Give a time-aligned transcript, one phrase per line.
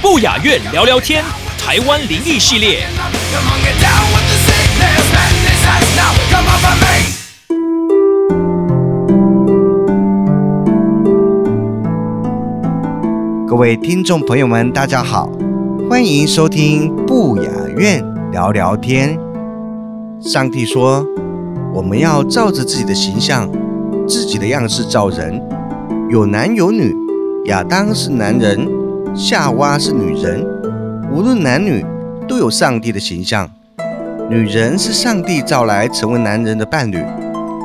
[0.00, 1.24] 不雅院聊聊天，
[1.58, 2.86] 台湾灵异系列。
[13.48, 15.28] 各位听众朋友们，大家好，
[15.90, 19.18] 欢迎收听不雅院聊聊天。
[20.20, 21.04] 上帝说，
[21.72, 23.50] 我们要照着自己的形象、
[24.06, 25.40] 自己的样式造人，
[26.10, 26.94] 有男有女。
[27.46, 28.66] 亚当是男人，
[29.14, 30.46] 夏娃是女人。
[31.12, 31.84] 无论男女，
[32.26, 33.48] 都有上帝的形象。
[34.30, 36.98] 女人是上帝造来成为男人的伴侣，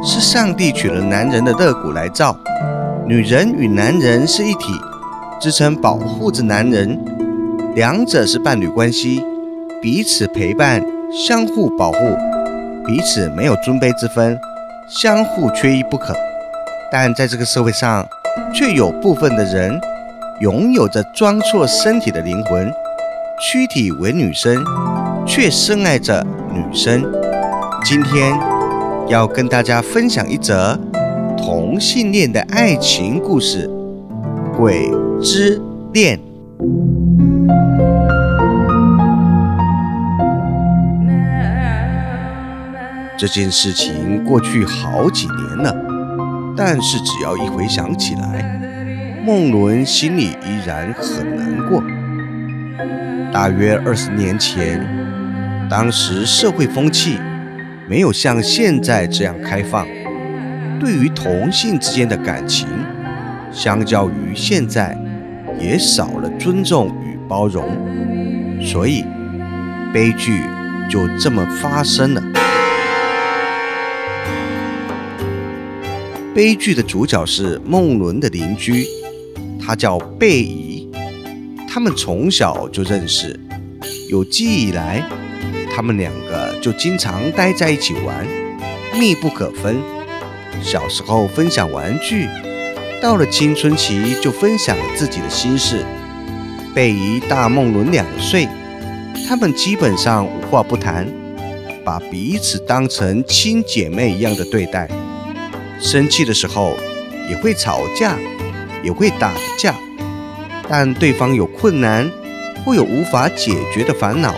[0.03, 2.35] 是上帝取了男人的肋骨来造。
[3.07, 4.73] 女人与男人是一体。
[5.39, 6.99] 支撑保护着男人，
[7.73, 9.23] 两者是伴侣关系，
[9.81, 11.97] 彼此陪伴，相互保护，
[12.85, 14.37] 彼此没有尊卑之分，
[14.89, 16.13] 相互缺一不可。
[16.91, 18.05] 但在这个社会上，
[18.53, 19.79] 却有部分的人
[20.41, 22.71] 拥有着装错身体的灵魂，
[23.41, 24.63] 躯体为女生，
[25.25, 27.03] 却深爱着女生。
[27.83, 28.37] 今天
[29.07, 30.79] 要跟大家分享一则
[31.37, 33.69] 同性恋的爱情故事。
[34.57, 35.61] 鬼之
[35.93, 36.19] 恋
[43.17, 45.75] 这件事情过去好几年了，
[46.55, 48.59] 但是只要一回想起来，
[49.25, 51.83] 孟伦心里依然很难过。
[53.31, 54.85] 大约二十年前，
[55.69, 57.17] 当时社会风气
[57.87, 59.85] 没有像现在这样开放，
[60.79, 62.67] 对于同性之间的感情。
[63.51, 64.97] 相较于现在，
[65.59, 67.65] 也少了尊重与包容，
[68.61, 69.03] 所以
[69.93, 70.43] 悲剧
[70.89, 72.21] 就这么发生了。
[76.35, 78.85] 悲剧的主角是梦伦的邻居，
[79.59, 80.87] 他叫贝姨，
[81.67, 83.37] 他们从小就认识，
[84.09, 85.03] 有记忆以来，
[85.75, 88.27] 他们两个就经常待在一起玩，
[88.97, 89.77] 密不可分。
[90.61, 92.27] 小时候分享玩具。
[93.01, 95.85] 到了青春期，就分享自己的心事。
[96.75, 98.47] 贝姨大梦伦两岁，
[99.27, 101.07] 他们基本上无话不谈，
[101.83, 104.89] 把彼此当成亲姐妹一样的对待。
[105.79, 106.75] 生气的时候
[107.29, 108.17] 也会吵架，
[108.83, 109.75] 也会打架。
[110.67, 112.09] 但对方有困难
[112.63, 114.35] 或有无法解决的烦恼，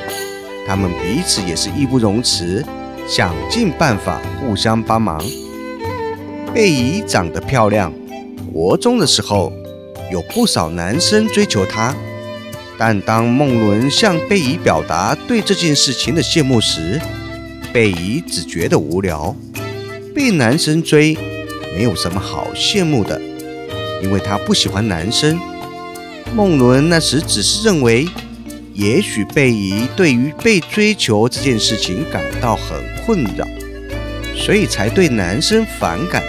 [0.67, 2.63] 他们彼此也是义不容辞，
[3.07, 5.21] 想尽办法互相帮忙。
[6.53, 7.91] 贝姨长得漂亮。
[8.53, 9.51] 国中的时候，
[10.11, 11.95] 有不少男生追求她，
[12.77, 16.99] 但当孟伦向贝姨表达对这件事情的羡慕时，
[17.71, 19.35] 贝姨只觉得无聊。
[20.13, 21.17] 被男生追
[21.75, 23.19] 没有什么好羡慕的，
[24.03, 25.39] 因为她不喜欢男生。
[26.35, 28.07] 孟伦那时只是认为，
[28.73, 33.45] 也许贝姨对于被追求这件事情感到很困扰，
[34.35, 36.23] 所以才对男生反感。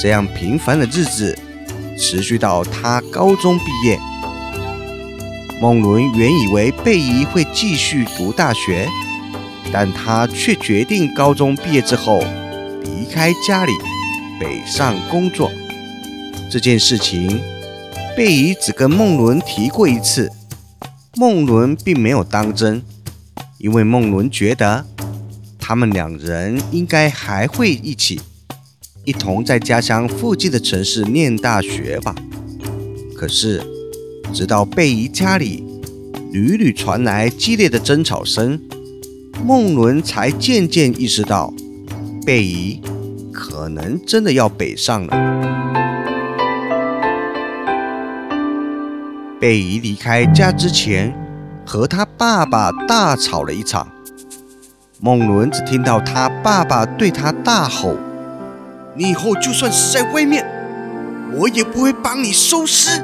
[0.00, 1.36] 这样平凡的日子
[1.96, 3.98] 持续到他高中毕业。
[5.60, 8.88] 孟伦原以为贝姨会继续读大学，
[9.72, 12.22] 但他却决定高中毕业之后
[12.84, 13.72] 离开家里，
[14.40, 15.50] 北上工作。
[16.50, 17.40] 这件事情，
[18.16, 20.30] 贝姨只跟孟伦提过一次，
[21.16, 22.82] 孟伦并没有当真，
[23.58, 24.86] 因为孟伦觉得
[25.58, 28.20] 他们两人应该还会一起。
[29.04, 32.14] 一同在家乡附近的城市念大学吧。
[33.16, 33.62] 可是，
[34.32, 35.64] 直到贝姨家里
[36.30, 38.60] 屡屡传来激烈的争吵声，
[39.44, 41.52] 孟伦才渐渐意识到，
[42.24, 42.80] 贝姨
[43.58, 45.16] 可能真的要北上了。
[49.40, 51.12] 贝姨离开家之前，
[51.66, 53.88] 和他爸爸大吵了一场。
[55.00, 57.96] 孟伦只听到他爸爸对他大吼。
[58.94, 60.46] 你以后就算死在外面，
[61.34, 63.02] 我也不会帮你收尸。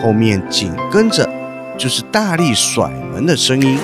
[0.00, 1.28] 后面紧跟着
[1.76, 3.76] 就是大力甩门的声音。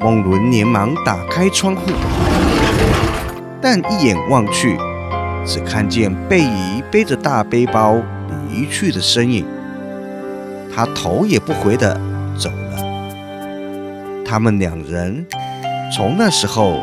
[0.00, 1.82] 孟伦连忙打开窗户，
[3.60, 4.76] 但一眼望去，
[5.44, 7.96] 只看见贝姨背着大背包
[8.50, 9.44] 离去的身影。
[10.74, 11.98] 他头也不回地
[12.38, 14.24] 走了。
[14.24, 15.24] 他们两人
[15.94, 16.82] 从那时候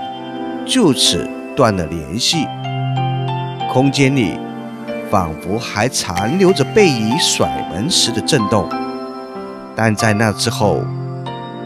[0.66, 2.48] 就此断了联系。
[3.72, 4.38] 空间里
[5.12, 8.68] 仿佛还残留着贝姨甩门时的震动，
[9.76, 10.84] 但在那之后，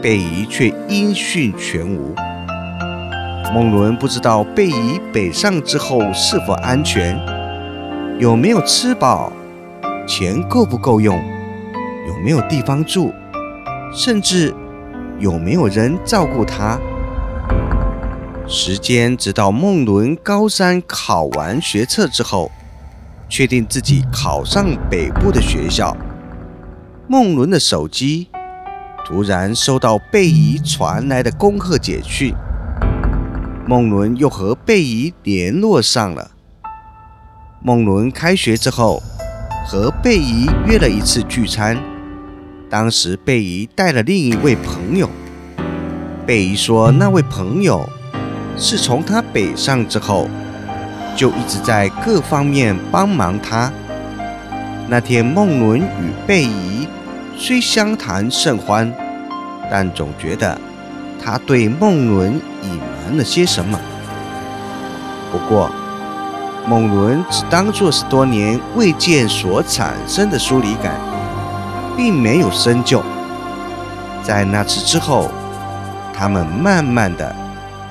[0.02, 2.14] 贝姨却音讯全无。
[3.50, 7.18] 孟伦不知道贝姨北上之后是否安全，
[8.18, 9.32] 有没有吃饱，
[10.06, 11.18] 钱够不够用。
[12.06, 13.12] 有没有地方住，
[13.92, 14.54] 甚至
[15.18, 16.78] 有没有人照顾他？
[18.46, 22.50] 时间直到孟伦高三考完学测之后，
[23.30, 25.96] 确定自己考上北部的学校，
[27.06, 28.28] 孟伦的手机
[29.06, 32.34] 突然收到贝姨传来的恭贺简讯，
[33.68, 36.30] 孟伦又和贝姨联络上了。
[37.62, 39.02] 孟伦开学之后，
[39.66, 41.76] 和贝姨约了一次聚餐。
[42.70, 45.10] 当时贝姨带了另一位朋友。
[46.26, 47.86] 贝姨说，那位朋友
[48.56, 50.30] 是从他北上之后，
[51.14, 53.70] 就一直在各方面帮忙他。
[54.88, 56.88] 那天孟伦与贝姨
[57.36, 58.90] 虽相谈甚欢，
[59.70, 60.58] 但总觉得
[61.22, 62.32] 他对孟伦
[62.62, 63.80] 隐谈了些什么。
[65.32, 65.70] 不过，
[66.66, 70.92] 孟伦只当作是多年未见所产生的疏离感。
[71.96, 73.02] 并没有深究。
[74.22, 75.28] 在那次之后，
[76.14, 77.34] 他们慢慢的，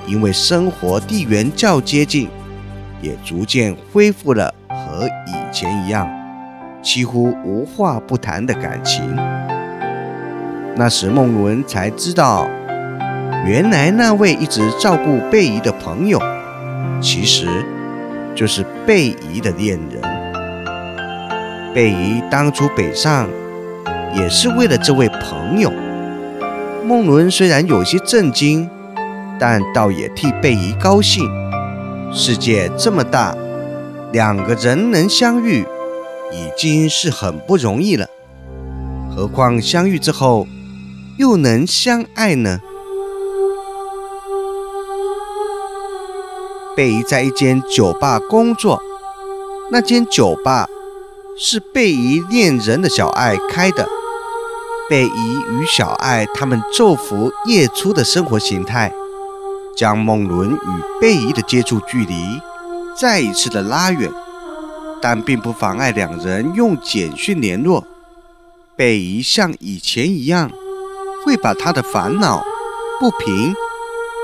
[0.05, 2.29] 因为生活地缘较接近，
[3.01, 6.07] 也逐渐恢复了和以前一样，
[6.81, 9.13] 几乎无话不谈的感情。
[10.77, 12.47] 那时孟伦才知道，
[13.45, 16.21] 原来那位一直照顾贝姨的朋友，
[17.01, 17.47] 其实
[18.35, 20.01] 就是贝姨的恋人。
[21.73, 23.27] 贝姨当初北上。
[24.15, 25.71] 也是为了这位朋友，
[26.83, 28.67] 孟伦虽然有些震惊，
[29.37, 31.29] 但倒也替贝姨高兴。
[32.11, 33.35] 世界这么大，
[34.13, 35.65] 两个人能相遇，
[36.31, 38.07] 已经是很不容易了，
[39.13, 40.47] 何况相遇之后
[41.17, 42.61] 又能相爱呢？
[46.77, 48.79] 贝姨在一间酒吧工作，
[49.71, 50.67] 那间酒吧
[51.35, 53.89] 是贝姨恋人的小爱开的。
[54.87, 58.93] 贝姨与小爱他们昼伏夜出的生活形态，
[59.75, 62.39] 将梦伦与贝姨的接触距离
[62.95, 64.13] 再一次的拉远，
[65.01, 67.83] 但并不妨碍两人用简讯联络。
[68.75, 70.51] 贝姨像以前一样，
[71.25, 72.43] 会把她的烦恼、
[72.99, 73.55] 不平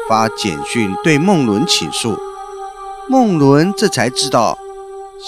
[0.08, 2.16] 发简讯对梦伦倾诉。
[3.10, 4.58] 梦伦这才知道，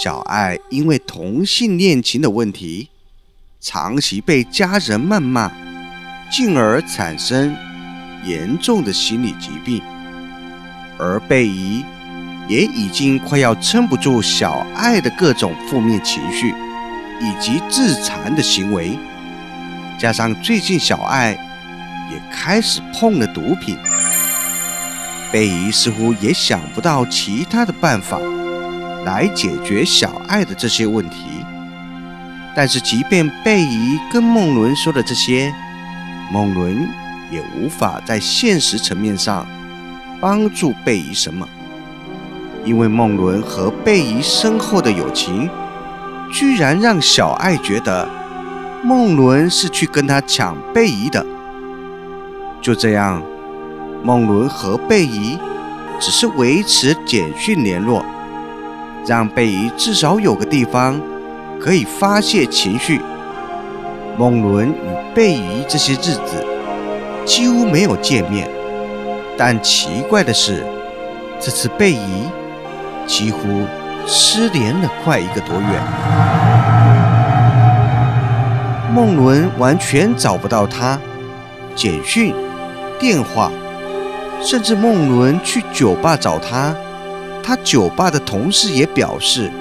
[0.01, 2.89] 小爱因为同性恋情的问题。
[3.60, 5.51] 长期被家人谩骂，
[6.31, 7.56] 进而产生
[8.24, 9.81] 严重的心理疾病，
[10.98, 11.83] 而贝姨
[12.48, 16.54] 也已经快要撑不住小爱的各种负面情绪
[17.19, 18.98] 以及自残的行为，
[20.00, 21.31] 加上最近小爱
[22.12, 23.75] 也开始碰了毒品，
[25.36, 28.18] 贝姨似乎也想不到其他的办法
[29.04, 31.18] 来解决小爱的这些问题。
[32.56, 35.54] 但是，即便贝姨跟孟伦说的这些，
[36.32, 36.88] 孟伦
[37.30, 39.46] 也无法在现实层面上
[40.22, 41.46] 帮助贝姨什么，
[42.63, 45.50] 因为孟伦和贝姨深厚的友情，
[46.32, 48.08] 居然让小爱觉得
[48.86, 51.25] 孟伦是去跟他抢贝姨的。
[52.62, 53.22] 就这样，
[54.06, 55.36] 孟伦和贝姨
[56.00, 58.06] 只是维持简讯联络，
[59.08, 61.02] 让贝姨至少有个地方。
[61.60, 63.02] 可以发泄情绪。
[64.16, 66.46] 孟伦与贝姨这些日子
[67.26, 68.48] 几乎没有见面，
[69.36, 70.64] 但奇怪的是，
[71.40, 72.28] 这次贝姨
[73.08, 73.40] 几乎
[74.06, 75.82] 失联了快一个多月。
[78.94, 81.00] 孟伦完全找不到她，
[81.74, 82.36] 简讯、
[83.00, 83.50] 电话，
[84.46, 86.74] 甚至孟伦去酒吧找她，
[87.44, 89.52] 他酒吧的同事也表示。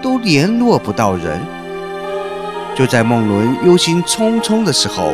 [0.00, 1.40] 都联络不到人。
[2.76, 5.12] 就在孟伦忧心忡忡的时候，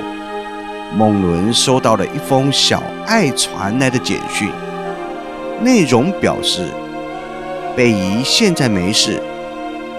[0.95, 4.51] 孟伦收到了一封小爱传来的简讯，
[5.63, 6.69] 内容表示
[7.75, 9.23] 贝姨现在没事，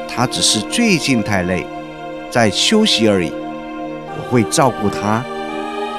[0.07, 1.65] 她只是最近太累，
[2.29, 3.31] 在休息而已。
[4.17, 5.23] 我会照顾她，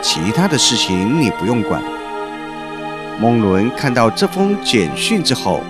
[0.00, 1.82] 其他的事情你不用管。
[3.18, 5.62] 孟伦看到这封简讯之后，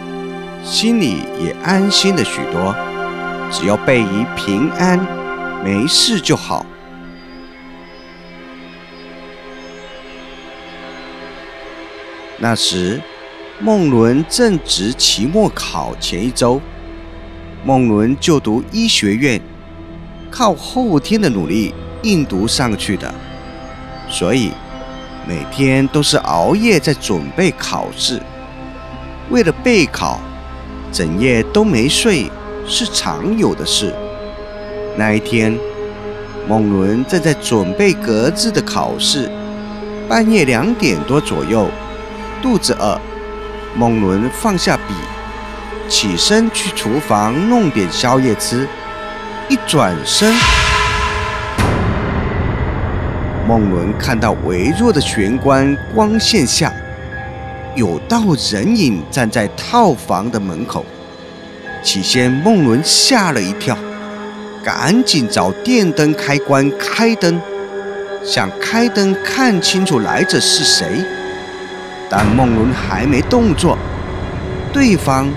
[0.65, 2.75] 心里也安心了许多。
[3.53, 4.99] 只要贝姨平安
[5.65, 6.67] 没事就好。
[12.39, 13.01] 那时，
[13.61, 16.61] 孟伦正值期末考前一周。
[17.65, 19.41] 孟伦就读医学院，
[20.31, 21.73] 靠后天的努力
[22.03, 23.15] 硬读上去的，
[24.09, 24.51] 所以
[25.29, 28.23] 每天都是熬夜在准备考试。
[29.29, 30.21] 为了备考，
[30.93, 32.31] 整夜都没睡
[32.65, 33.93] 是常有的事。
[34.97, 35.59] 那一天，
[36.49, 39.29] 梦伦正在准备格子的考试，
[40.09, 41.69] 半夜两点多左右，
[42.41, 42.97] 肚子饿，
[43.75, 44.95] 梦伦放下笔。
[45.89, 48.69] 起身去厨房弄点宵夜吃，
[49.49, 50.33] 一转身，
[53.47, 56.73] 孟伦看到微弱的玄关光线下，
[57.77, 60.85] 有道人影站在套房的门口。
[61.83, 63.79] 起先，孟伦吓了一跳，
[64.65, 67.41] 赶紧找电灯开关开灯，
[68.25, 71.05] 想开灯看清楚来者是谁。
[72.11, 73.79] 但孟伦还没动作，
[74.73, 75.29] 对方。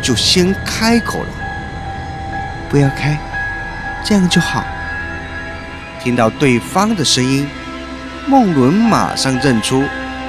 [0.00, 1.28] 就先开口了，
[2.70, 3.18] 不要开，
[4.04, 4.62] 这样就好。
[6.00, 7.44] 听到对方的声音，
[8.28, 9.82] 梦伦马上认出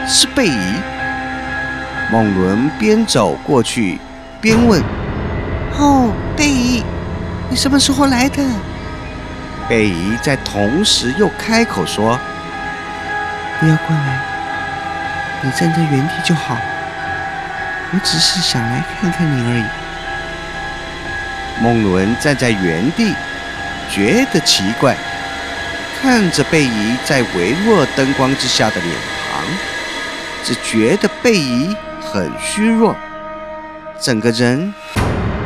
[0.08, 0.74] 是贝姨。
[2.10, 4.00] 梦伦边走过去
[4.40, 4.82] 边问
[5.78, 6.82] ：“哦，贝姨，
[7.50, 8.42] 你什么时候来的？”
[9.68, 12.18] 贝姨在同时又开口说
[13.60, 14.22] ：“不要过来，
[15.42, 16.58] 你站在原地就好。”
[17.92, 19.66] 我只是想来看看你而已。
[21.62, 23.14] 梦伦站在原地，
[23.92, 24.96] 觉得奇怪，
[26.02, 28.88] 看着贝姨在微弱灯光之下的脸
[29.30, 29.44] 庞，
[30.46, 32.96] 只觉得贝姨很虚弱，
[34.00, 34.74] 整个人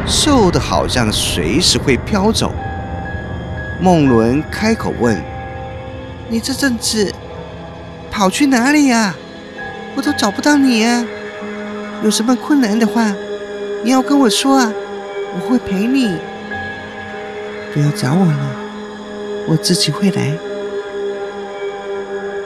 [0.05, 2.53] 瘦的好像随时会飘走。
[3.81, 5.19] 梦伦开口问
[6.29, 7.11] ：“你这阵子
[8.11, 9.15] 跑去哪里呀？
[9.95, 11.03] 我都找不到你呀！”
[12.03, 13.11] 有什么困难的话，
[13.83, 14.71] 你要跟我说啊，
[15.33, 16.15] 我会陪你。
[17.73, 18.62] 不要找我了，
[19.47, 20.37] 我自己会来。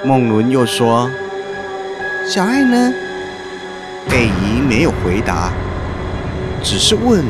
[0.04, 1.10] 梦伦又说
[2.28, 2.94] ：“小爱呢？”
[4.10, 5.52] 贝姨没有回答，
[6.64, 7.24] 只是问：“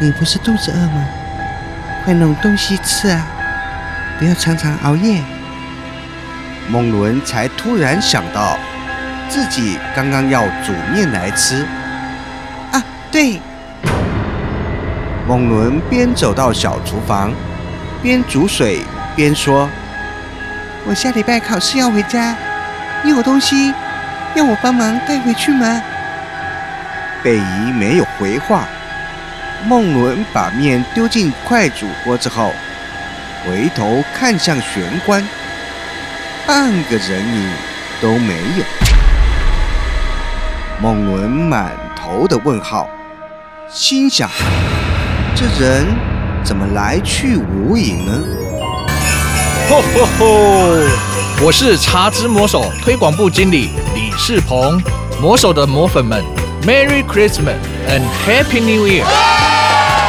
[0.00, 1.04] 你不是肚子饿吗？
[2.04, 3.26] 快弄东西吃啊，
[4.18, 5.20] 不要常常熬夜。”
[6.70, 8.58] 梦伦才突然想到。
[9.26, 11.66] 自己刚刚要煮面来吃
[12.72, 12.84] 啊！
[13.10, 13.40] 对，
[15.26, 17.32] 梦伦边走到小厨房，
[18.04, 18.82] 边煮水
[19.16, 19.66] 边说
[20.84, 22.36] ：“我下礼拜考试要回家，
[23.02, 23.72] 你有东西
[24.34, 25.80] 要我帮忙带回去吗？”
[27.24, 28.68] 贝姨没有回话。
[29.66, 32.52] 孟伦把面丢进快煮锅之后，
[33.46, 35.26] 回头看向玄关，
[36.46, 37.50] 半个人影
[38.02, 38.64] 都没有。
[40.78, 42.86] 孟伦满头的问号，
[43.70, 44.28] 心想：
[45.34, 45.86] 这人
[46.44, 48.12] 怎么来去无影呢？
[49.70, 50.26] 吼吼吼！
[51.42, 54.78] 我是茶之魔手推广部经理李世鹏。
[55.22, 56.22] 魔手的魔粉们
[56.66, 57.56] ，Merry Christmas
[57.88, 59.04] and Happy New Year！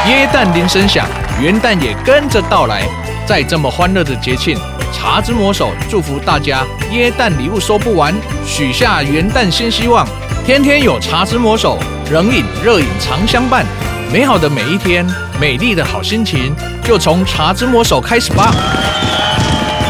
[0.08, 1.06] 耶诞铃声响，
[1.40, 2.82] 元旦也跟着到来。
[3.26, 4.58] 在这么欢乐的节庆，
[4.92, 8.14] 茶之魔手祝福大家耶诞礼物收不完，
[8.44, 10.06] 许下元旦新希望。
[10.44, 11.78] 天天有茶之魔手，
[12.12, 13.64] 冷饮热饮常相伴。
[14.12, 15.04] 美好的每一天，
[15.40, 18.54] 美丽的好心情，就从茶之魔手开始吧。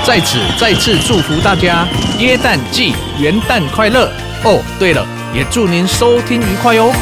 [0.05, 1.87] 在此再次祝福大家
[2.19, 4.11] 耶诞季元旦快乐
[4.43, 4.63] 哦！
[4.79, 6.93] 对了，也祝您收听愉快哟。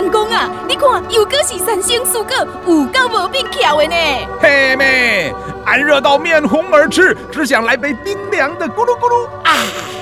[0.00, 2.34] 关公啊，你看又果是三星素果，
[2.66, 3.94] 有够无变巧的呢。
[4.40, 5.30] 嘿妹，
[5.66, 9.58] 俺热到面红耳赤，只想来杯冰凉的咕噜咕噜啊。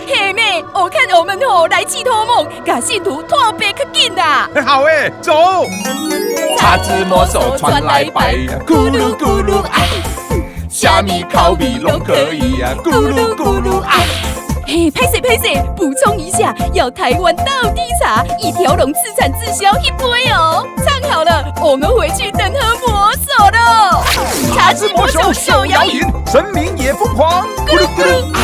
[0.06, 4.48] 嘿妹，我看我们吼来去托梦，把信徒托别可紧啦。
[4.64, 5.34] 好诶，走。
[6.56, 9.80] 茶之魔手传来白，咕噜咕噜啊，
[10.70, 13.94] 虾米烤米拢可以呀，咕噜咕噜啊。
[14.70, 17.44] 嘿，拍摄拍摄，补充一下，要台湾到
[17.74, 20.62] 地茶，一条龙自产自销一杯哦。
[20.84, 24.02] 唱好了，我们回去等喝魔手喽。
[24.54, 28.40] 茶之魔手手摇饮，神明也疯狂，咕噜咕噜啊。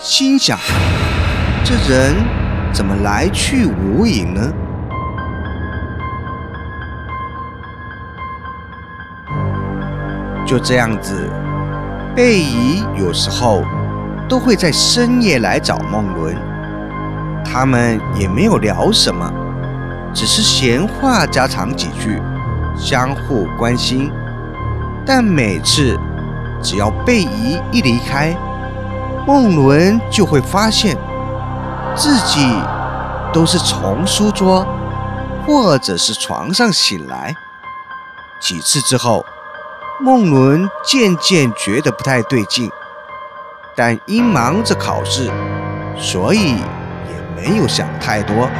[0.00, 0.58] 心想：
[1.62, 2.16] 这人
[2.72, 4.50] 怎么来去无影呢？
[10.46, 11.30] 就这样子，
[12.16, 13.62] 贝姨有时候
[14.28, 16.36] 都会在深夜来找孟伦。
[17.44, 19.32] 他们也没有聊什么，
[20.12, 22.20] 只是闲话家常几句，
[22.76, 24.12] 相互关心。
[25.06, 25.98] 但每次
[26.62, 28.36] 只要贝姨一离开，
[29.26, 30.94] 梦伦就会发现
[31.96, 32.52] 自己
[33.32, 34.66] 都是从书桌
[35.46, 37.34] 或者是床上醒来。
[38.38, 39.24] 几次之后，
[39.98, 42.70] 梦伦渐渐觉得不太对劲，
[43.78, 45.30] 但因忙着考试，
[45.96, 48.50] 所以也没有想太多。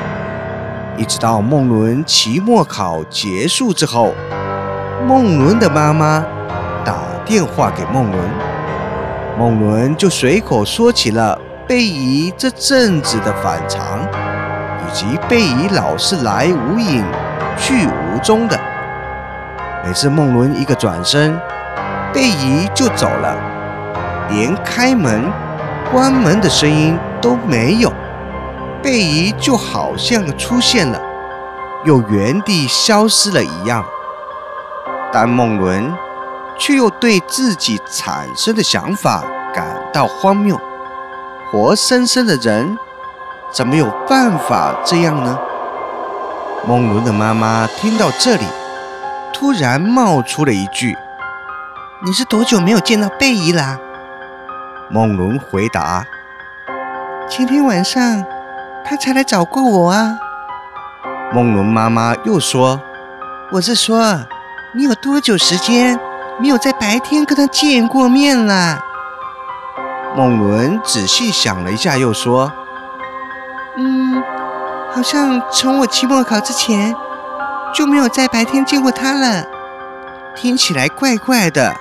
[0.97, 4.15] 一直到梦伦期末考结束之后，
[5.09, 6.25] 梦伦的妈妈
[6.85, 6.95] 打
[7.25, 8.31] 电话给梦伦，
[9.37, 14.01] 梦伦就随口说起了贝姨这阵子的反常，
[14.87, 17.05] 以及贝姨老是来无影
[17.57, 18.57] 去无踪的。
[19.85, 21.37] 每次梦伦一个转身，
[22.13, 23.37] 贝姨就走了，
[24.29, 25.31] 连开门、
[25.93, 27.93] 关门的声音都没有。
[28.83, 31.01] 贝姨就好像出现了，
[31.85, 33.85] 又原地消失了一样。
[35.13, 35.93] 但梦伦
[36.59, 40.59] 却又对自己产生的想法感到荒谬。
[41.51, 42.77] 活生生的人，
[43.51, 45.39] 怎么有办法这样呢？
[46.67, 48.45] 梦伦的妈妈听到这里。
[49.33, 50.97] 突然冒出了一句
[52.05, 53.79] ：“你是多久没有见到贝姨啦？”
[54.91, 56.07] 梦伦回答
[57.29, 58.25] ：“前天晚上，
[58.85, 60.19] 他才来找过我啊。”
[61.33, 62.81] 梦伦妈妈又说
[63.53, 64.19] ：“我是说，
[64.73, 65.99] 你有多久时间
[66.41, 68.83] 没有在白天跟他见过面了？”
[70.17, 72.51] 梦伦仔细想了一下，又说
[73.77, 74.23] ：“嗯，
[74.91, 76.95] 好像从我期末考之前。”
[77.75, 79.45] 就没有在白天见过他了，
[80.35, 81.77] 听起来怪怪的。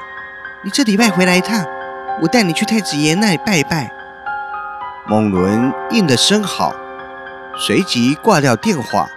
[0.61, 1.65] 你这礼拜回来一趟，
[2.19, 3.91] 我带你去太子爷那里拜一拜。
[5.05, 6.73] 孟伦应的声好，
[7.55, 9.07] 随即挂掉电话。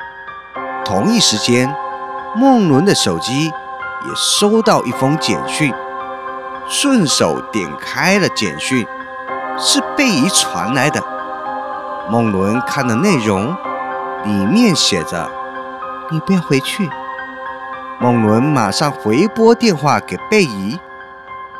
[0.84, 1.74] 同一时间，
[2.36, 5.72] 孟伦的手机也收到一封简讯，
[6.68, 8.86] 顺手点开了简讯，
[9.58, 11.02] 是贝姨传来的。
[12.10, 13.56] 孟伦看的内容，
[14.24, 15.30] 里面写着。
[16.10, 16.90] 你不要回去。
[17.98, 20.78] 孟伦马上回拨电话给贝姨，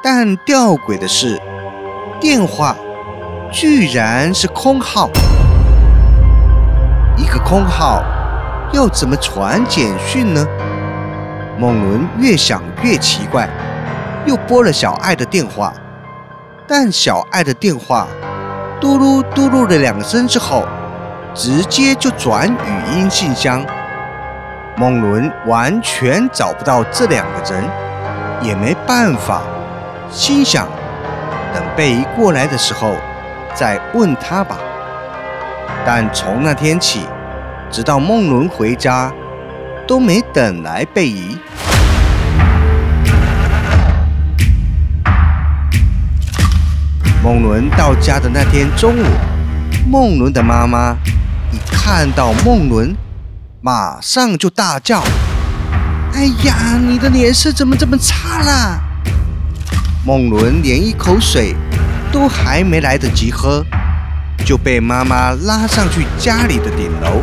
[0.03, 1.39] 但吊诡的是，
[2.19, 2.75] 电话
[3.53, 5.11] 居然是空号。
[7.19, 8.03] 一个空号
[8.73, 10.47] 要怎么传简讯呢？
[11.59, 13.47] 孟伦越想越奇怪，
[14.25, 15.71] 又拨了小爱的电话，
[16.67, 18.07] 但小爱的电话
[18.81, 20.67] 嘟噜嘟噜了两声之后，
[21.35, 23.63] 直接就转语音信箱。
[24.79, 27.69] 孟伦完全找不到这两个人，
[28.41, 29.43] 也没办法，
[30.11, 30.67] 心想
[31.55, 32.97] 等贝姨过来的时候
[33.55, 34.59] 再问他吧。
[35.87, 37.07] 但从那天起，
[37.71, 39.13] 直到梦伦回家，
[39.87, 41.39] 都没等来贝姨。
[47.23, 49.07] 梦伦到家的那天中午，
[49.89, 50.97] 梦伦的妈妈
[51.53, 52.95] 一看到梦伦。
[53.63, 55.03] 马上就大叫
[56.15, 58.81] ：“哎呀，你的脸色怎么这么差啦？”
[60.03, 61.55] 孟伦连一口水
[62.11, 63.63] 都还没来得及喝，
[64.47, 67.21] 就被妈妈拉上去家里的顶楼，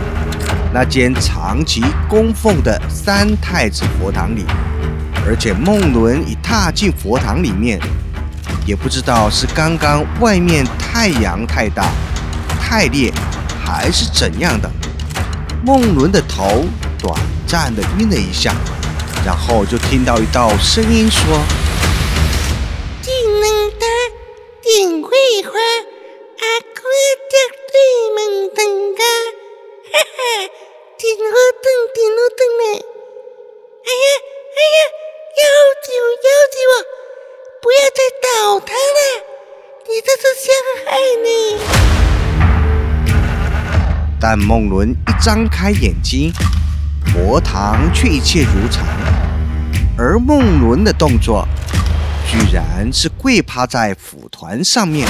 [0.71, 4.45] 那间长期供奉的三太子佛堂里。
[5.25, 7.79] 而且孟伦一踏进佛堂里面，
[8.63, 11.89] 也不知道是刚刚外面太阳太大、
[12.61, 13.11] 太烈，
[13.65, 14.69] 还是怎样的。
[15.65, 16.65] 孟伦的头
[16.99, 18.53] 短暂的晕了一下，
[19.25, 21.41] 然后就听到一道声音说
[24.67, 25.09] ：“电绘
[25.43, 26.81] 画，阿哥
[27.31, 27.33] 绝
[27.71, 27.79] 对
[28.15, 28.59] 门登
[28.95, 28.99] 噶，
[29.93, 30.19] 哈哈，
[30.97, 31.23] 电话
[31.63, 32.63] 灯电话灯呢？
[33.85, 34.05] 哎呀
[34.51, 34.77] 哎呀，
[35.39, 35.41] 要
[35.87, 36.75] 救要救我！
[37.61, 38.27] 不要再倒
[38.59, 38.99] 他了，
[39.87, 40.51] 你这是陷
[40.85, 41.25] 害你。”
[44.19, 46.33] 但梦伦一张开眼睛，
[47.13, 48.85] 佛堂却一切如常，
[49.97, 51.47] 而梦伦的动作
[52.27, 55.07] 居然是跪趴在蒲团上面，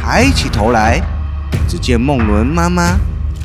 [0.00, 1.02] 抬起头来，
[1.68, 2.96] 只见孟伦妈妈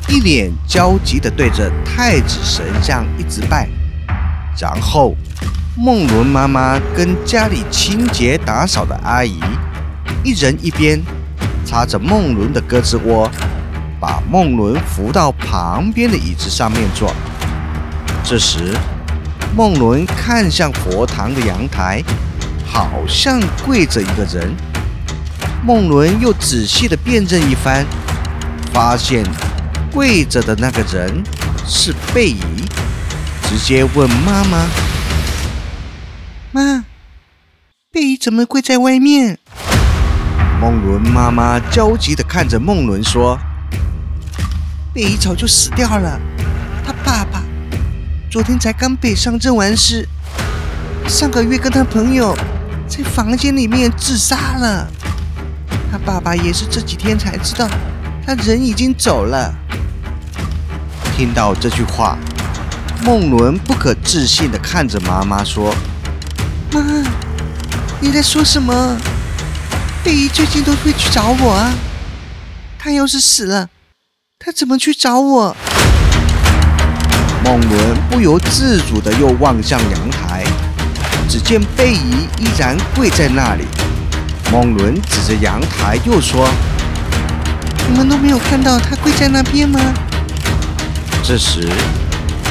[0.08, 3.68] 一脸焦急地对着太子神像一直拜，
[4.58, 5.14] 然后
[5.76, 9.40] 孟伦妈妈跟家里清洁打扫的阿姨
[10.22, 11.02] 一人一边
[11.64, 13.30] 擦着孟伦的胳肢窝。
[14.00, 17.14] 把孟伦扶到旁边的椅子上面坐。
[18.24, 18.76] 这时，
[19.56, 22.02] 孟伦看向佛堂的阳台，
[22.72, 24.50] 好像跪着一个人。
[25.62, 27.84] 孟伦又仔细的辨认一番，
[28.72, 29.22] 发现
[29.92, 31.22] 跪着的那个人
[31.66, 32.64] 是贝姨，
[33.42, 34.66] 直接问妈妈
[36.50, 36.84] ：“妈，
[37.92, 39.38] 贝姨怎么跪在外面？”
[40.58, 43.38] 孟伦妈妈焦急的看着孟伦说
[44.94, 46.18] ：“贝姨早就死掉了，
[46.86, 47.42] 他爸爸
[48.30, 50.08] 昨天才刚北上阵完事，
[51.06, 52.34] 上个月跟他朋友
[52.94, 54.86] 在房间里面自杀了。
[55.90, 57.66] 他爸爸也是这几天才知道，
[58.26, 59.50] 他人已经走了。”
[61.16, 62.18] 听到这句话，
[63.02, 65.74] 梦伦不可置信的看着妈妈说
[66.70, 66.82] ：“妈，
[67.98, 68.98] 你在说什么？”
[70.04, 71.72] 贝姨最近都会去找我啊！
[72.78, 73.70] 他要是死了，
[74.38, 75.56] 他怎么去找我？
[77.42, 80.31] 梦伦不由自主的又望向阳台，
[81.32, 83.64] 只见贝姨依然跪在那里。
[84.52, 86.46] 梦伦指着阳台又说
[87.88, 89.80] ：“你们都没有看到他跪在那边吗？”
[91.24, 91.66] 这时，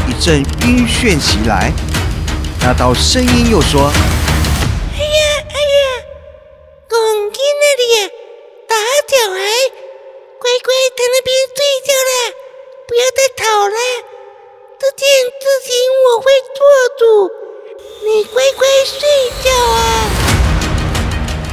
[0.07, 1.71] 一阵晕眩袭来，
[2.61, 3.93] 那道声音又说。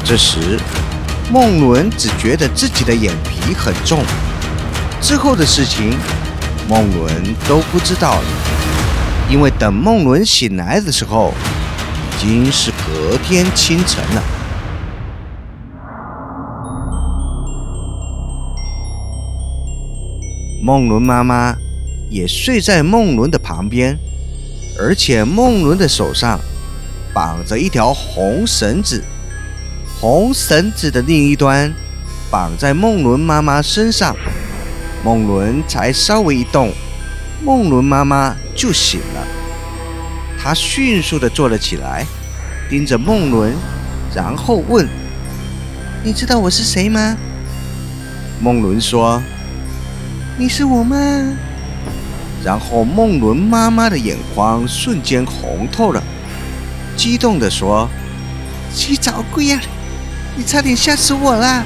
[0.08, 0.58] 这时，
[1.30, 4.02] 梦伦只觉得自己的眼皮很重，
[5.02, 5.94] 之后的事情
[6.66, 7.12] 梦伦
[7.46, 8.26] 都不知道了，
[9.30, 11.34] 因为等梦伦醒来的时候，
[12.16, 14.22] 已经是隔天清晨了。
[20.62, 21.54] 梦伦妈妈
[22.08, 23.98] 也睡在梦伦的旁边，
[24.80, 26.40] 而且梦伦的手上
[27.12, 29.04] 绑着一条红绳子，
[30.00, 31.74] 红绳子的另一端
[32.30, 34.14] 绑在梦伦妈妈身上。
[35.04, 36.72] 梦伦才稍微一动，
[37.42, 39.26] 梦伦妈妈就醒了。
[40.40, 42.06] 她迅速的坐了起来，
[42.70, 43.52] 盯着梦伦，
[44.14, 44.88] 然后问
[46.04, 47.16] ：“你知道我是谁吗？”
[48.40, 49.20] 梦伦说。
[50.36, 50.96] 你是我吗？
[52.44, 56.00] 然后梦伦妈妈的眼眶瞬间红透了，
[56.96, 57.88] 激动地说
[58.72, 59.60] ：“去找鬼呀！
[60.38, 61.64] 你差点吓死我啦！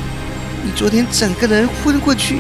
[0.64, 2.38] 你昨天整个人昏过去，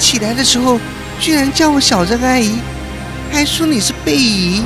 [0.00, 0.80] 起来的时候
[1.20, 2.58] 居然叫我小珍阿姨，
[3.30, 4.64] 还说你是贝姨，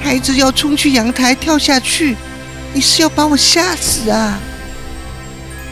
[0.00, 2.16] 孩子要冲去阳台跳下去，
[2.72, 4.38] 你是要把我吓死啊！”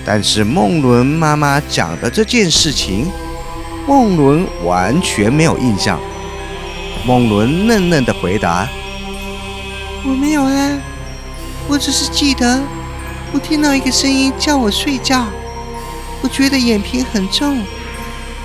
[0.05, 3.09] 但是梦伦妈妈讲的这件事情。
[3.87, 6.01] 梦伦完全没有印象。
[7.07, 8.69] 梦伦嫩嫩的回答
[10.03, 10.79] ：“我没有啊，
[11.69, 12.61] 我只是记得
[13.33, 15.27] 我听到一个声音叫我睡觉，
[16.23, 17.63] 我觉得眼皮很重，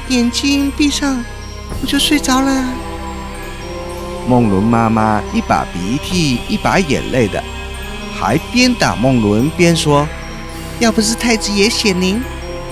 [0.10, 1.24] 眼睛闭上
[1.82, 2.66] 我就睡着了。”
[4.28, 7.44] 梦伦妈妈一把鼻涕一把眼泪的，
[8.20, 10.08] 还边打梦伦边说
[10.80, 12.22] ：“要不是太子爷显灵，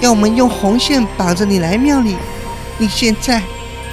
[0.02, 2.16] 要我们用红线绑着你来庙里。”
[2.78, 3.42] 你现在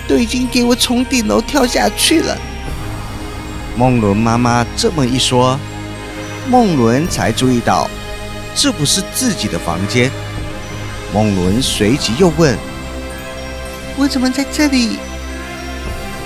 [0.06, 2.38] 都已经给我从顶楼跳下去了。
[3.76, 5.58] 梦伦妈妈这么一说，
[6.48, 7.90] 梦伦才注意到
[8.56, 10.10] 这不是自己的房间。
[11.12, 12.56] 梦伦随即又问
[13.96, 14.98] ：“我怎么在这里？”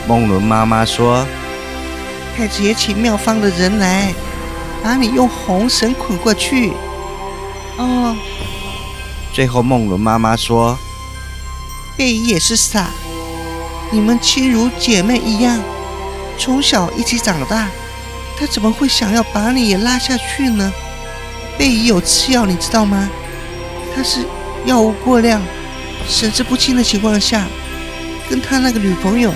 [0.08, 1.26] 梦伦妈妈说
[2.36, 4.14] ：“太子爷请妙方的人来，
[4.82, 6.72] 把你用红绳捆过去。”
[7.76, 8.16] 哦。
[9.32, 10.78] 最后，梦伦妈妈说。
[11.96, 12.88] 贝姨也是傻，
[13.90, 15.60] 你们亲如姐妹一样，
[16.38, 17.68] 从小一起长大，
[18.38, 20.72] 她怎么会想要把你也拉下去呢？
[21.60, 23.06] 贝姨有吃药，你知道吗？
[23.94, 24.20] 他是
[24.64, 25.42] 药物过量、
[26.08, 27.46] 神志不清的情况下，
[28.30, 29.30] 跟他那个女朋友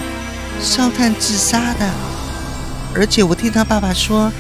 [0.59, 1.87] 烧炭自杀的。
[2.95, 4.33] 而且我听他爸爸说，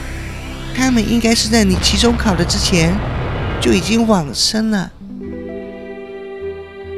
[0.74, 2.96] 他们应该是在你期中考的之前
[3.60, 4.90] 就已经往生了。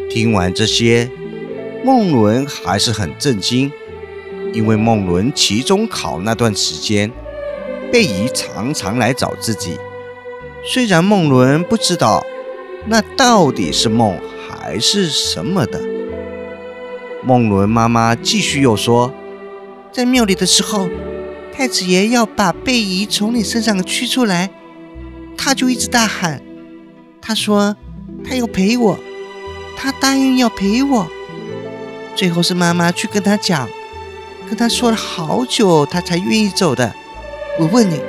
[0.08, 1.10] 听完这些，
[1.84, 3.72] 梦伦还是很震惊，
[4.52, 7.10] 因为梦伦期中考那段时间，
[7.90, 9.76] 贝姨常常来找自己。
[10.68, 12.26] 虽然梦伦不知道
[12.86, 15.80] 那到底是梦还是什么的，
[17.22, 19.14] 梦伦妈妈继续又说，
[19.92, 20.88] 在庙里的时候，
[21.52, 24.50] 太子爷要把贝姨从你身上驱出来，
[25.36, 26.42] 他就一直大喊，
[27.22, 27.76] 他说
[28.24, 28.98] 他要陪我。
[29.78, 31.06] 他答应要陪我，
[32.16, 33.68] 最后是妈妈去跟他讲，
[34.48, 36.92] 跟他说了好久，他才愿意走的。
[37.60, 38.00] 我问你，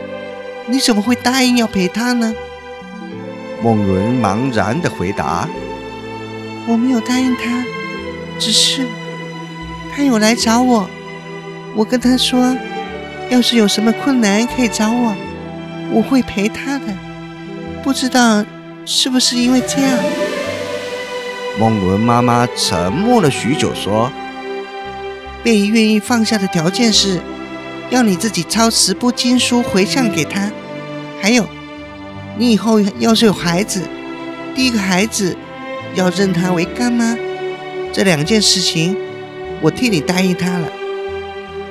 [0.68, 2.34] 你怎么会答应要陪他呢？
[3.62, 5.48] 梦伦茫然的回答。
[6.68, 7.64] 我没有答应他，
[8.38, 8.86] 只是
[9.96, 10.90] 他有来找我，
[11.76, 12.56] 我跟他说，
[13.30, 15.16] 要是有什么困难可以找我，
[15.92, 16.86] 我会陪他的。
[17.84, 18.44] 不知道
[18.86, 19.98] 是不是因为这样？
[21.58, 24.12] 孟伦妈妈沉默了许久，说
[25.44, 27.20] 贝姨愿意放下的条件是，
[27.90, 30.52] 要你自己抄十部经书回向给他，
[31.22, 31.48] 还有，
[32.38, 33.82] 你以后要是有孩子，
[34.56, 35.36] 第一个孩子
[35.96, 37.18] 要认他为干妈。
[37.92, 38.96] 这两件事情，
[39.60, 40.70] 我替你答应他了。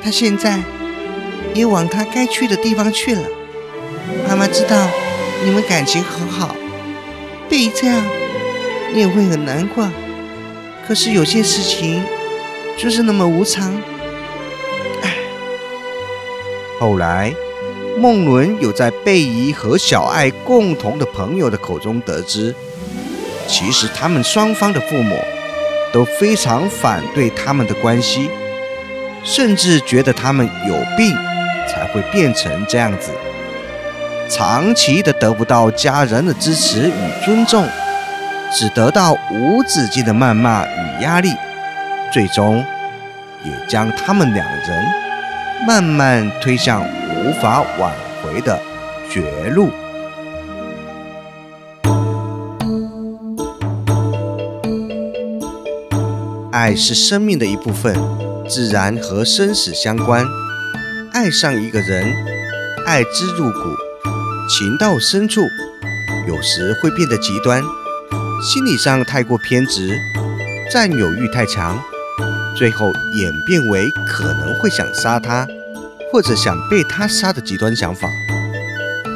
[0.03, 0.61] 他现在
[1.55, 3.23] 也往他该去的地方去了。
[4.29, 4.89] 妈妈知道
[5.45, 6.57] 你们感情很好，
[7.49, 8.05] 被这样，
[8.93, 9.89] 你也会很难过。
[10.87, 12.03] 可是有些事情
[12.77, 13.73] 就是那么无常。
[16.79, 17.33] 后来，
[17.99, 22.55] 孟伦有在贝姨和小爱共同的朋友的口中得知，
[23.47, 25.17] 其实他们双方的父母
[25.95, 28.29] 都非常反对他们的关系，
[29.25, 31.17] 甚至觉得他们有病
[31.67, 33.11] 才会变成这样子。
[34.29, 37.67] 长期的得不到家人的支持与尊重，
[38.53, 41.33] 只得到无止境的谩骂与压力，
[42.13, 42.63] 最终
[43.43, 44.87] 也将他们两人
[45.65, 47.93] 慢慢推向无法挽
[48.23, 48.61] 回的
[49.09, 49.71] 绝路。
[56.53, 57.95] 爱是生命的一部分，
[58.49, 60.25] 自然和生死相关。
[61.13, 62.13] 爱上一个人，
[62.87, 63.59] 爱之入骨，
[64.49, 65.43] 情到深处，
[66.27, 67.63] 有时会变得极端，
[68.43, 69.99] 心理上太过偏执，
[70.71, 71.79] 占有欲太强，
[72.57, 75.47] 最后演变为可能会想杀他，
[76.11, 78.09] 或者想被他杀的极端想法。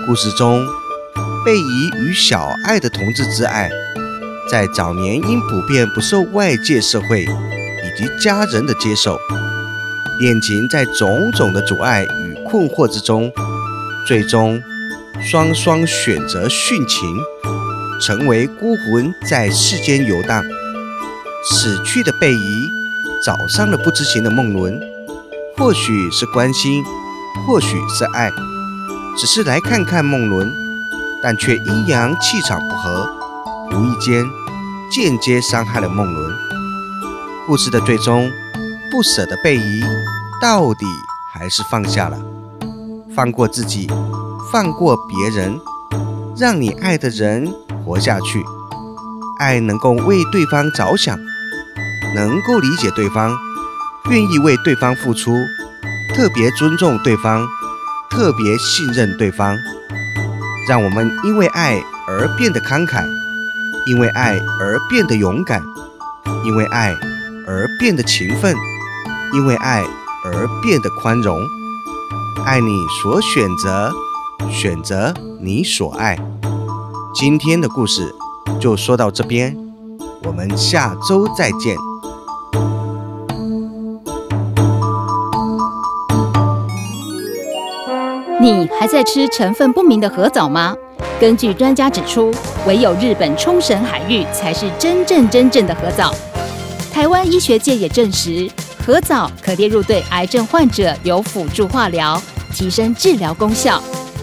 [0.07, 0.67] 故事中，
[1.45, 3.71] 贝姨与小爱的同志之爱，
[4.51, 9.19] 在早年因普遍不受外界社会以及家人的接受，
[10.21, 13.33] 恋情在种种的阻碍与困惑之中，
[14.07, 14.63] 最终
[15.23, 17.17] 双双选择殉情，
[18.03, 20.45] 成为孤魂在世间游荡。
[21.43, 22.69] 死去的贝姨
[23.23, 24.81] 早上了不知情的梦伦，
[25.57, 26.83] 或许是关心，
[27.47, 28.31] 或许是爱，
[29.19, 30.51] 只是来看看梦伦，
[31.23, 33.07] 但却阴阳气场不合，
[33.73, 34.25] 无意间
[34.91, 36.33] 间接伤害了梦伦。
[37.47, 38.31] 故事的最终，
[38.91, 39.83] 不舍的贝姨
[40.41, 40.87] 到底
[41.35, 42.19] 还是放下了，
[43.15, 43.87] 放过自己，
[44.51, 45.61] 放过别人，
[46.39, 47.53] 让你爱的人
[47.85, 48.43] 活下去。
[49.39, 51.19] 爱能够为对方着想，
[52.15, 53.37] 能够理解对方，
[54.11, 55.33] 愿意为对方付出，
[56.15, 57.47] 特别尊重对方，
[58.11, 59.57] 特别信任对方，
[60.69, 63.05] 让我们因为爱而变得慷慨，
[63.87, 65.63] 因为爱而变得勇敢，
[66.45, 66.95] 因为爱
[67.47, 68.55] 而变得勤奋，
[69.33, 69.85] 因为爱
[70.25, 71.41] 而变得宽容。
[72.45, 73.93] 爱你所选择，
[74.51, 76.19] 选择你所爱。
[77.15, 78.15] 今天的故事
[78.61, 79.57] 就说到这边，
[80.25, 81.90] 我们下周再见。
[88.41, 90.75] 你还在吃成分不明的核藻吗？
[91.21, 92.33] 根据专家指出，
[92.67, 96.15] 唯有日本冲绳海域才是真正真正的核藻。
[96.91, 98.51] 台湾医学界也证实，
[98.83, 102.21] 核藻可列入对癌症患者有辅助化疗，
[102.55, 103.79] 提升治疗功效，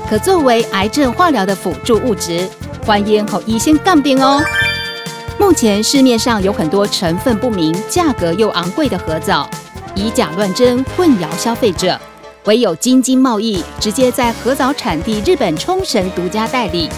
[0.09, 2.49] 可作为癌症化疗的辅助物质。
[2.87, 4.43] 欢迎和医先杠边哦。
[5.39, 9.47] 目前市面上有很多成分不明、价格又昂贵的核藻，
[9.93, 11.99] 以假乱真，混淆消费者。
[12.47, 16.89] 唯有京津贸易直接在河藻产地日本冲绳独家代理，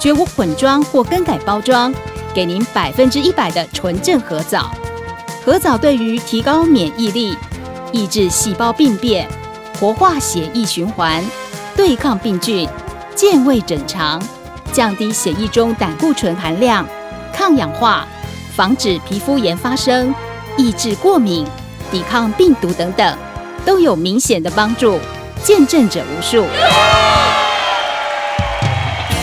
[0.00, 1.94] 绝无混装或更改包装，
[2.34, 4.70] 给您百分之一百的纯正河藻。
[5.44, 7.36] 河藻对于提高免疫力、
[7.92, 9.28] 抑制细胞病变、
[9.78, 11.22] 活化血液循环、
[11.76, 12.66] 对抗病菌、
[13.14, 14.22] 健胃整肠、
[14.72, 16.86] 降低血液中胆固醇含量、
[17.30, 18.08] 抗氧化、
[18.56, 20.14] 防止皮肤炎发生、
[20.56, 21.46] 抑制过敏、
[21.92, 23.18] 抵抗病毒等等。
[23.64, 24.98] 都有明显的帮助，
[25.42, 26.46] 见证者无数。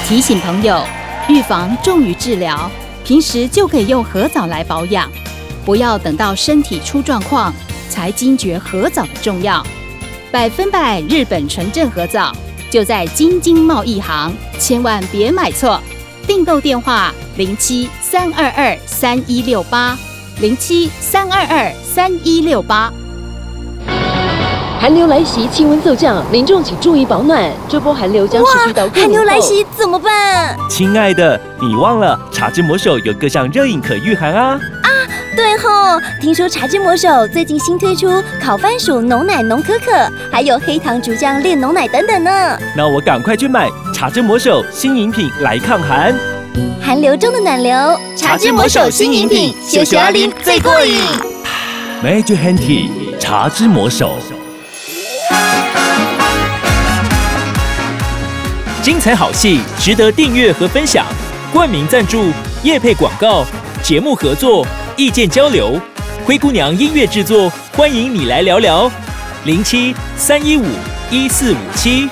[0.07, 0.83] 提醒朋友，
[1.29, 2.69] 预防重于治疗，
[3.05, 5.09] 平时就可以用核藻来保养，
[5.63, 7.53] 不要等到身体出状况
[7.89, 9.65] 才惊觉核藻的重要。
[10.31, 12.35] 百分百日本纯正核藻
[12.69, 15.79] 就在京津贸易行，千万别买错。
[16.27, 19.97] 订购电话：零七三二二三一六八
[20.39, 22.91] 零七三二二三一六八。
[24.81, 27.47] 寒流来袭，气温骤降，民众请注意保暖。
[27.69, 30.57] 这波寒流将持续到寒流来袭怎么办？
[30.67, 34.59] 亲爱的，你忘了茶之魔手有各项热饮可御寒啊！
[34.81, 34.89] 啊
[35.37, 38.09] 对吼，听说茶之魔手最近新推出
[38.41, 39.91] 烤番薯浓奶浓可可，
[40.31, 42.31] 还有黑糖竹浆炼浓奶等等呢。
[42.75, 46.11] 那我赶快去买茶之魔手新饮品来抗寒。
[46.81, 47.71] 寒流中的暖流，
[48.17, 50.99] 茶之魔手新饮品，秀秀阿林最过瘾。
[52.03, 52.89] Magic Handy
[53.19, 54.15] 茶之魔手，
[58.81, 61.05] 精彩好戏值得订阅和分享。
[61.53, 62.31] 冠名赞助、
[62.63, 63.45] 夜配广告、
[63.83, 64.65] 节目合作、
[64.97, 65.79] 意见交流，
[66.25, 68.91] 灰姑娘音乐制作，欢迎你来聊聊。
[69.45, 70.65] 零七三一五
[71.11, 72.09] 一四五七。